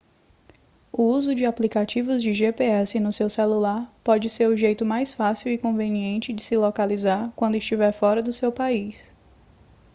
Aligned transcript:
o 0.91 1.03
uso 1.03 1.35
de 1.35 1.45
aplicativos 1.45 2.23
de 2.23 2.31
gps 2.33 2.95
no 2.95 3.13
seu 3.13 3.29
celular 3.29 3.93
pode 4.03 4.31
ser 4.31 4.47
o 4.49 4.57
jeito 4.57 4.83
mais 4.83 5.13
fácil 5.13 5.51
e 5.51 5.59
conveniente 5.59 6.33
de 6.33 6.41
se 6.41 6.57
localizar 6.57 7.31
quando 7.35 7.55
estiver 7.55 7.91
fora 7.91 8.23
do 8.23 8.33
seu 8.33 8.51
país 8.51 9.15